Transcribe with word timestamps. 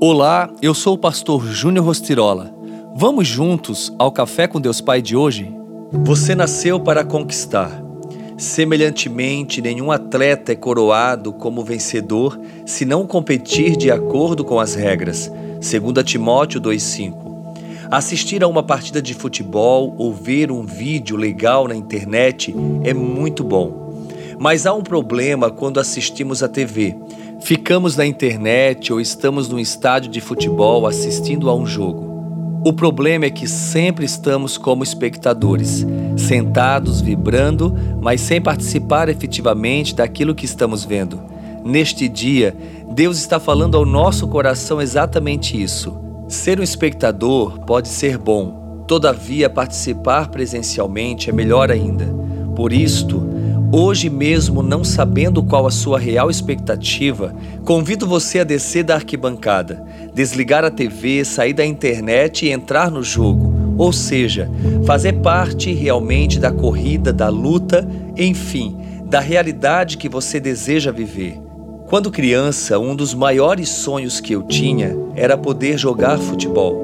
Olá, 0.00 0.50
eu 0.60 0.74
sou 0.74 0.94
o 0.94 0.98
pastor 0.98 1.46
Júnior 1.46 1.86
Rostirola. 1.86 2.52
Vamos 2.96 3.28
juntos 3.28 3.94
ao 3.98 4.10
Café 4.10 4.46
com 4.46 4.60
Deus 4.60 4.80
Pai 4.80 5.00
de 5.00 5.16
hoje? 5.16 5.54
Você 6.04 6.34
nasceu 6.34 6.80
para 6.80 7.04
conquistar. 7.04 7.70
Semelhantemente, 8.36 9.62
nenhum 9.62 9.92
atleta 9.92 10.52
é 10.52 10.56
coroado 10.56 11.32
como 11.32 11.64
vencedor 11.64 12.38
se 12.66 12.84
não 12.84 13.06
competir 13.06 13.76
de 13.76 13.90
acordo 13.90 14.44
com 14.44 14.58
as 14.58 14.74
regras. 14.74 15.30
2 15.60 16.04
Timóteo 16.04 16.60
2,5 16.60 17.88
Assistir 17.90 18.42
a 18.42 18.48
uma 18.48 18.62
partida 18.62 19.00
de 19.00 19.14
futebol 19.14 19.94
ou 19.96 20.12
ver 20.12 20.50
um 20.50 20.66
vídeo 20.66 21.16
legal 21.16 21.68
na 21.68 21.76
internet 21.76 22.54
é 22.82 22.92
muito 22.92 23.44
bom. 23.44 23.84
Mas 24.38 24.66
há 24.66 24.74
um 24.74 24.82
problema 24.82 25.50
quando 25.50 25.78
assistimos 25.78 26.42
à 26.42 26.48
TV. 26.48 26.96
Ficamos 27.44 27.94
na 27.94 28.06
internet 28.06 28.90
ou 28.90 28.98
estamos 28.98 29.50
no 29.50 29.60
estádio 29.60 30.10
de 30.10 30.18
futebol 30.18 30.86
assistindo 30.86 31.50
a 31.50 31.54
um 31.54 31.66
jogo. 31.66 32.62
O 32.64 32.72
problema 32.72 33.26
é 33.26 33.30
que 33.30 33.46
sempre 33.46 34.06
estamos 34.06 34.56
como 34.56 34.82
espectadores, 34.82 35.84
sentados, 36.16 37.02
vibrando, 37.02 37.76
mas 38.00 38.22
sem 38.22 38.40
participar 38.40 39.10
efetivamente 39.10 39.94
daquilo 39.94 40.34
que 40.34 40.46
estamos 40.46 40.86
vendo. 40.86 41.20
Neste 41.62 42.08
dia, 42.08 42.56
Deus 42.90 43.18
está 43.18 43.38
falando 43.38 43.76
ao 43.76 43.84
nosso 43.84 44.26
coração 44.26 44.80
exatamente 44.80 45.62
isso. 45.62 45.94
Ser 46.26 46.58
um 46.58 46.62
espectador 46.62 47.60
pode 47.66 47.88
ser 47.88 48.16
bom, 48.16 48.86
todavia, 48.88 49.50
participar 49.50 50.28
presencialmente 50.28 51.28
é 51.28 51.32
melhor 51.34 51.70
ainda. 51.70 52.06
Por 52.56 52.72
isto, 52.72 53.22
hoje 53.74 54.08
mesmo, 54.08 54.62
não 54.62 54.84
sabendo 54.84 55.42
qual 55.42 55.66
a 55.66 55.70
sua 55.70 55.98
real 55.98 56.30
expectativa, 56.30 57.34
convido 57.64 58.06
você 58.06 58.40
a 58.40 58.44
descer 58.44 58.84
da 58.84 58.94
arquibancada, 58.94 59.84
desligar 60.14 60.64
a 60.64 60.70
TV, 60.70 61.24
sair 61.24 61.52
da 61.52 61.66
internet 61.66 62.46
e 62.46 62.50
entrar 62.50 62.90
no 62.90 63.02
jogo. 63.02 63.52
Ou 63.76 63.92
seja, 63.92 64.48
fazer 64.86 65.14
parte 65.14 65.72
realmente 65.72 66.38
da 66.38 66.52
corrida, 66.52 67.12
da 67.12 67.28
luta, 67.28 67.88
enfim, 68.16 68.76
da 69.04 69.18
realidade 69.18 69.96
que 69.96 70.08
você 70.08 70.38
deseja 70.38 70.92
viver. 70.92 71.40
Quando 71.88 72.10
criança, 72.10 72.78
um 72.78 72.94
dos 72.94 73.12
maiores 73.12 73.68
sonhos 73.68 74.20
que 74.20 74.32
eu 74.34 74.42
tinha 74.44 74.96
era 75.16 75.36
poder 75.36 75.76
jogar 75.76 76.18
futebol. 76.18 76.83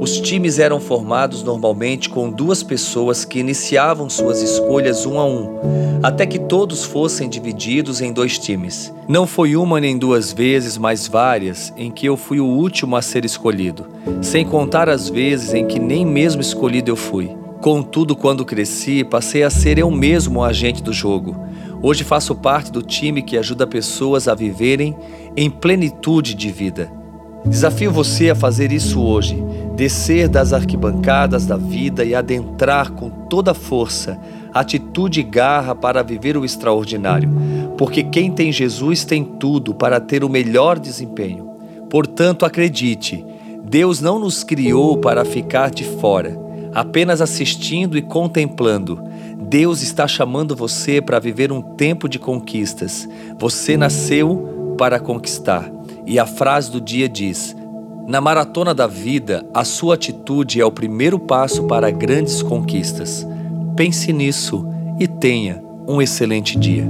Os 0.00 0.20
times 0.20 0.60
eram 0.60 0.78
formados 0.78 1.42
normalmente 1.42 2.08
com 2.08 2.30
duas 2.30 2.62
pessoas 2.62 3.24
que 3.24 3.40
iniciavam 3.40 4.08
suas 4.08 4.40
escolhas 4.40 5.04
um 5.04 5.18
a 5.18 5.26
um, 5.26 5.58
até 6.02 6.24
que 6.24 6.38
todos 6.38 6.84
fossem 6.84 7.28
divididos 7.28 8.00
em 8.00 8.12
dois 8.12 8.38
times. 8.38 8.94
Não 9.08 9.26
foi 9.26 9.56
uma 9.56 9.80
nem 9.80 9.98
duas 9.98 10.32
vezes, 10.32 10.78
mas 10.78 11.08
várias, 11.08 11.72
em 11.76 11.90
que 11.90 12.06
eu 12.06 12.16
fui 12.16 12.38
o 12.38 12.46
último 12.46 12.94
a 12.94 13.02
ser 13.02 13.24
escolhido, 13.24 13.86
sem 14.22 14.44
contar 14.44 14.88
as 14.88 15.08
vezes 15.08 15.52
em 15.52 15.66
que 15.66 15.80
nem 15.80 16.06
mesmo 16.06 16.40
escolhido 16.40 16.90
eu 16.92 16.96
fui. 16.96 17.36
Contudo, 17.60 18.14
quando 18.14 18.44
cresci, 18.44 19.02
passei 19.02 19.42
a 19.42 19.50
ser 19.50 19.78
eu 19.78 19.90
mesmo 19.90 20.38
o 20.38 20.44
agente 20.44 20.80
do 20.80 20.92
jogo. 20.92 21.36
Hoje 21.82 22.04
faço 22.04 22.36
parte 22.36 22.70
do 22.70 22.82
time 22.82 23.20
que 23.20 23.36
ajuda 23.36 23.66
pessoas 23.66 24.28
a 24.28 24.34
viverem 24.34 24.96
em 25.36 25.50
plenitude 25.50 26.34
de 26.34 26.52
vida. 26.52 26.97
Desafio 27.44 27.90
você 27.90 28.30
a 28.30 28.34
fazer 28.34 28.72
isso 28.72 29.00
hoje, 29.00 29.42
descer 29.74 30.28
das 30.28 30.52
arquibancadas 30.52 31.46
da 31.46 31.56
vida 31.56 32.04
e 32.04 32.14
adentrar 32.14 32.92
com 32.92 33.08
toda 33.08 33.54
força, 33.54 34.18
atitude 34.52 35.20
e 35.20 35.22
garra 35.22 35.74
para 35.74 36.02
viver 36.02 36.36
o 36.36 36.44
extraordinário, 36.44 37.30
porque 37.78 38.02
quem 38.02 38.30
tem 38.30 38.52
Jesus 38.52 39.04
tem 39.04 39.24
tudo 39.24 39.74
para 39.74 40.00
ter 40.00 40.24
o 40.24 40.28
melhor 40.28 40.78
desempenho. 40.78 41.48
Portanto, 41.88 42.44
acredite, 42.44 43.24
Deus 43.64 44.00
não 44.00 44.18
nos 44.18 44.44
criou 44.44 44.98
para 44.98 45.24
ficar 45.24 45.70
de 45.70 45.84
fora 45.84 46.48
apenas 46.74 47.20
assistindo 47.20 47.96
e 47.96 48.02
contemplando. 48.02 49.02
Deus 49.36 49.82
está 49.82 50.06
chamando 50.06 50.54
você 50.54 51.00
para 51.00 51.18
viver 51.18 51.50
um 51.50 51.60
tempo 51.60 52.08
de 52.08 52.18
conquistas. 52.18 53.08
Você 53.38 53.76
nasceu 53.76 54.74
para 54.76 55.00
conquistar. 55.00 55.77
E 56.08 56.18
a 56.18 56.24
frase 56.24 56.70
do 56.70 56.80
dia 56.80 57.06
diz: 57.06 57.54
Na 58.06 58.18
maratona 58.18 58.74
da 58.74 58.86
vida, 58.86 59.46
a 59.52 59.62
sua 59.62 59.94
atitude 59.94 60.58
é 60.58 60.64
o 60.64 60.72
primeiro 60.72 61.18
passo 61.18 61.64
para 61.64 61.90
grandes 61.90 62.40
conquistas. 62.42 63.26
Pense 63.76 64.10
nisso 64.10 64.66
e 64.98 65.06
tenha 65.06 65.62
um 65.86 66.00
excelente 66.00 66.58
dia. 66.58 66.88